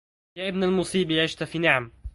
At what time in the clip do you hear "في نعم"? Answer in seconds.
1.43-1.91